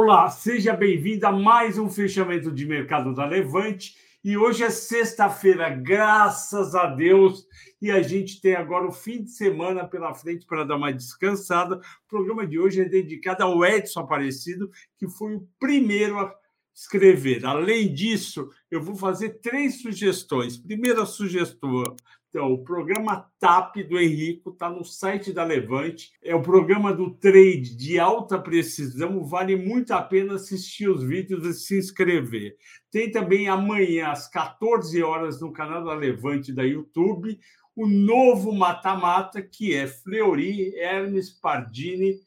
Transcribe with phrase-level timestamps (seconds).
[0.00, 3.96] Olá, seja bem-vindo a mais um fechamento de mercado da Levante.
[4.22, 7.44] E hoje é sexta-feira, graças a Deus,
[7.82, 11.78] e a gente tem agora o fim de semana pela frente para dar uma descansada.
[11.78, 16.32] O programa de hoje é dedicado ao Edson Aparecido, que foi o primeiro a
[16.72, 17.44] escrever.
[17.44, 20.56] Além disso, eu vou fazer três sugestões.
[20.56, 21.96] Primeira sugestão,
[22.30, 26.10] então, o programa TAP do Henrico está no site da Levante.
[26.22, 29.24] É o programa do trade de alta precisão.
[29.24, 32.54] Vale muito a pena assistir os vídeos e se inscrever.
[32.90, 37.38] Tem também amanhã, às 14 horas, no canal da Levante da YouTube,
[37.74, 42.20] o novo mata-mata, que é Fleury, Hermes Pardini,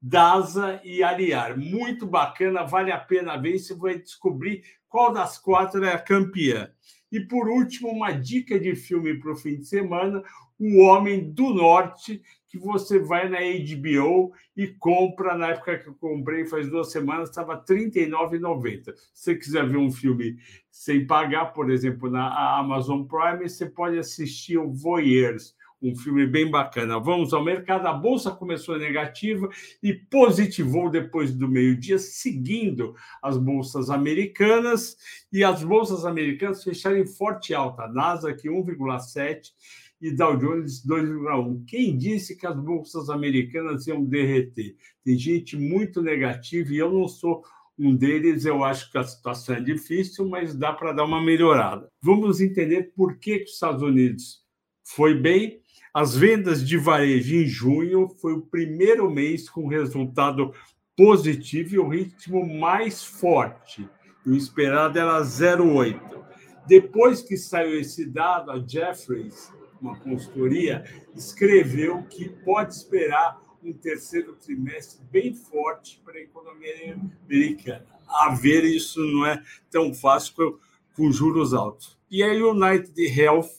[0.00, 1.58] Daza e Ariar.
[1.58, 3.58] Muito bacana, vale a pena ver.
[3.58, 6.70] Você vai descobrir qual das quatro é a campeã.
[7.10, 10.22] E por último, uma dica de filme para o fim de semana:
[10.58, 15.36] O Homem do Norte, que você vai na HBO e compra.
[15.36, 18.94] Na época que eu comprei, faz duas semanas, estava R$ 39,90.
[19.12, 20.38] Se você quiser ver um filme
[20.70, 26.50] sem pagar, por exemplo, na Amazon Prime, você pode assistir o Voyeurs um filme bem
[26.50, 26.98] bacana.
[26.98, 27.86] Vamos ao mercado.
[27.86, 29.48] A bolsa começou negativa
[29.82, 34.96] e positivou depois do meio-dia, seguindo as bolsas americanas.
[35.32, 37.86] E as bolsas americanas fecharam em forte alta.
[37.88, 39.52] Nasdaq 1,7
[40.00, 41.64] e Dow Jones 2,1.
[41.66, 44.76] Quem disse que as bolsas americanas iam derreter?
[45.04, 47.42] Tem gente muito negativa e eu não sou
[47.78, 48.44] um deles.
[48.44, 51.88] Eu acho que a situação é difícil, mas dá para dar uma melhorada.
[52.02, 54.42] Vamos entender por que, que os Estados Unidos
[54.84, 55.60] foi bem
[55.92, 60.52] as vendas de varejo em junho foi o primeiro mês com resultado
[60.96, 63.88] positivo e o ritmo mais forte.
[64.26, 66.18] O esperado era 0,8.
[66.66, 74.34] Depois que saiu esse dado, a Jeffries, uma consultoria, escreveu que pode esperar um terceiro
[74.34, 77.86] trimestre bem forte para a economia americana.
[78.06, 80.58] A ver, isso não é tão fácil com,
[80.96, 81.98] com juros altos.
[82.10, 83.50] E a United Health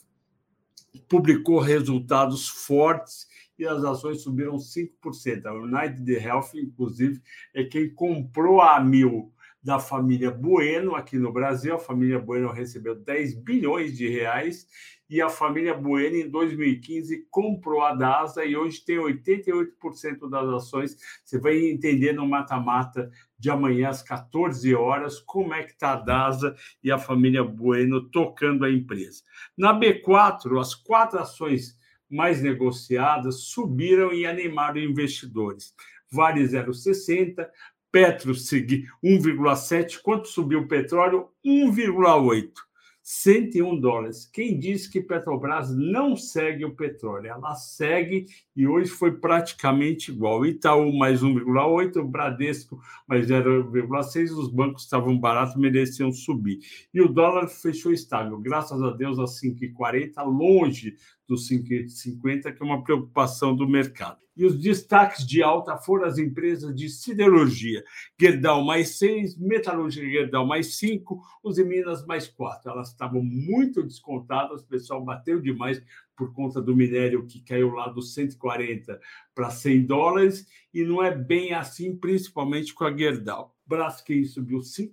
[1.08, 3.28] publicou resultados fortes
[3.58, 5.46] e as ações subiram 5%.
[5.46, 7.22] A United Health, inclusive,
[7.54, 11.76] é quem comprou a Mil da família Bueno aqui no Brasil.
[11.76, 14.68] A família Bueno recebeu 10 bilhões de reais
[15.10, 20.98] e a família Bueno, em 2015, comprou a DASA e hoje tem 88% das ações.
[21.26, 25.96] Você vai entender no mata-mata de amanhã às 14 horas como é que está a
[25.96, 29.24] DASA e a família Bueno tocando a empresa.
[29.58, 31.76] Na B4, as quatro ações
[32.10, 35.74] mais negociadas subiram e animaram investidores.
[36.12, 37.48] Vale 0,60,
[37.92, 40.02] PetroSig 1,7.
[40.02, 41.30] Quanto subiu o petróleo?
[41.46, 42.69] 1,8.
[43.12, 44.30] 101 dólares.
[44.32, 47.26] Quem disse que Petrobras não segue o petróleo?
[47.26, 50.46] Ela segue e hoje foi praticamente igual.
[50.46, 54.30] Itaú mais 1,8, Bradesco mais 0,6.
[54.38, 56.60] Os bancos estavam baratos, mereciam subir.
[56.94, 60.96] E o dólar fechou estável, graças a Deus, a 5,40, longe
[61.28, 64.20] dos 5,50, que é uma preocupação do mercado.
[64.40, 67.84] E os destaques de alta foram as empresas de siderurgia,
[68.18, 72.72] Gerdau mais 6, Metalúrgica Gerdau mais 5, os Minas mais 4.
[72.72, 75.82] Elas estavam muito descontadas, o pessoal bateu demais
[76.18, 79.00] por conta do minério que caiu lá dos 140
[79.34, 83.56] para 100 dólares, e não é bem assim, principalmente com a Gerdau.
[83.66, 84.92] Braskem subiu 5%,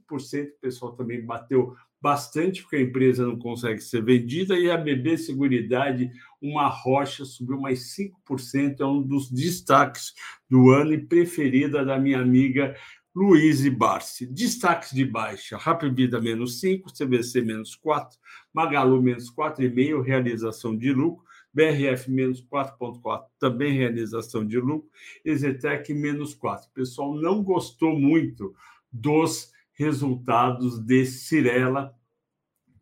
[0.49, 5.19] o pessoal também bateu bastante, porque a empresa não consegue ser vendida, e a BB
[5.19, 10.15] Seguridade, uma rocha, subiu mais 5%, é um dos destaques
[10.49, 12.77] do ano e preferida da minha amiga
[13.17, 14.27] Luiz Barsi.
[14.27, 18.19] Destaques de baixa: Rapid Vida menos 5, CVC menos 4,
[18.53, 24.91] Magalu menos 4,5, realização de lucro, BRF menos 4,4, também realização de lucro,
[25.25, 26.69] Exetec menos 4.
[26.69, 28.55] O pessoal não gostou muito
[28.93, 31.99] dos resultados de Cirela,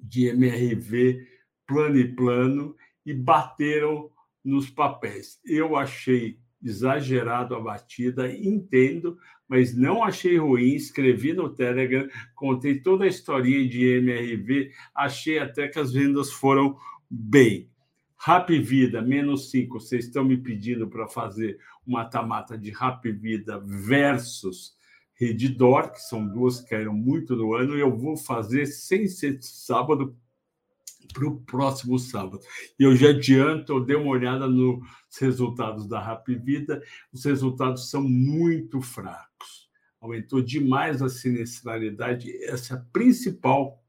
[0.00, 1.28] de MRV,
[1.64, 4.10] plano e plano, e bateram
[4.42, 5.38] nos papéis.
[5.44, 10.74] Eu achei exagerado a batida, entendo, mas não achei ruim.
[10.74, 16.76] Escrevi no Telegram, contei toda a historinha de MRV, achei até que as vendas foram
[17.10, 17.68] bem.
[18.18, 19.78] Rap Vida, menos 5.
[19.78, 24.74] Vocês estão me pedindo para fazer uma tamata de Rap Vida versus
[25.14, 29.38] Redditor, que são duas que caíram muito no ano, e eu vou fazer sem ser
[29.42, 30.16] sábado
[31.12, 32.40] para o próximo sábado.
[32.78, 34.82] E eu já adianto, eu dei uma olhada nos
[35.20, 39.68] resultados da Rapvida, os resultados são muito fracos.
[40.00, 43.82] Aumentou demais a sinistralidade, esse é o principal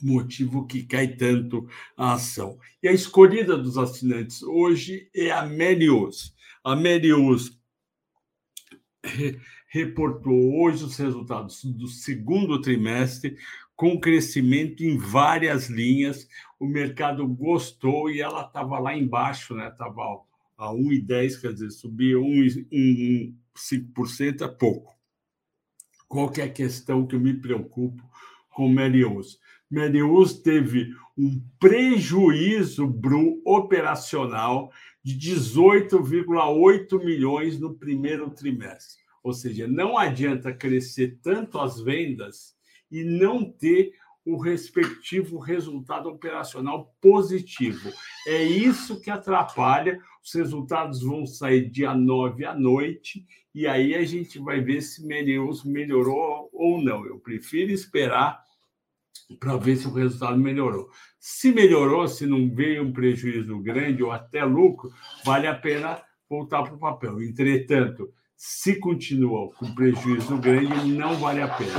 [0.00, 2.58] motivo que cai tanto a ação.
[2.82, 6.34] E a escolhida dos assinantes hoje é a Melius.
[6.64, 7.58] A Melius
[9.68, 13.36] reportou hoje os resultados do segundo trimestre,
[13.82, 16.28] com crescimento em várias linhas.
[16.60, 19.66] O mercado gostou e ela estava lá embaixo, né?
[19.66, 20.20] Estava
[20.56, 24.94] a 1,10, quer dizer, subia 1,5% é pouco.
[26.06, 28.00] Qual que é a questão que eu me preocupo
[28.50, 29.40] com Merius?
[29.68, 34.70] Merius teve um prejuízo bru operacional
[35.02, 39.02] de 18,8 milhões no primeiro trimestre.
[39.24, 42.54] Ou seja, não adianta crescer tanto as vendas
[42.92, 43.94] e não ter
[44.24, 47.90] o respectivo resultado operacional positivo.
[48.26, 49.98] É isso que atrapalha.
[50.24, 55.04] Os resultados vão sair dia 9 à noite e aí a gente vai ver se
[55.04, 57.04] Melius melhorou ou não.
[57.04, 58.40] Eu prefiro esperar
[59.40, 60.88] para ver se o resultado melhorou.
[61.18, 64.92] Se melhorou, se não veio um prejuízo grande ou até lucro,
[65.24, 67.20] vale a pena voltar para o papel.
[67.22, 71.78] Entretanto, se continua com prejuízo grande, não vale a pena.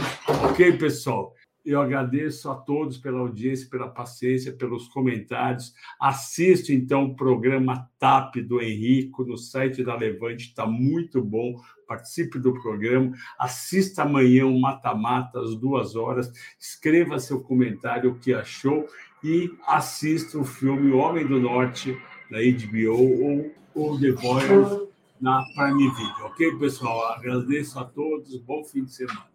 [0.50, 1.34] Ok, pessoal?
[1.66, 5.74] Eu agradeço a todos pela audiência, pela paciência, pelos comentários.
[6.00, 11.56] Assiste então o programa TAP do Henrico no site da Levante, está muito bom.
[11.88, 13.14] Participe do programa.
[13.40, 16.30] Assista amanhã o Mata-Mata às duas horas.
[16.60, 18.86] Escreva seu comentário, o que achou
[19.24, 21.98] e assista o filme O Homem do Norte
[22.30, 24.93] da HBO ou, o The Voice
[25.24, 26.26] na Prime Video.
[26.26, 27.14] Ok, pessoal?
[27.14, 28.36] Agradeço a todos.
[28.42, 29.33] Bom fim de semana.